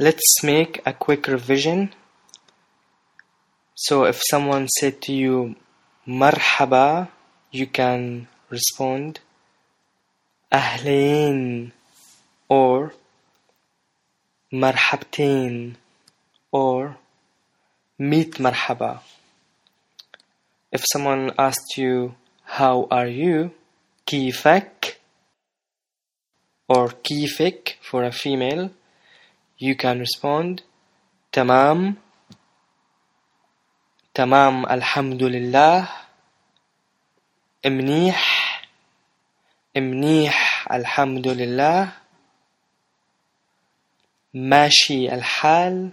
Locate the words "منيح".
37.66-38.22, 39.76-40.38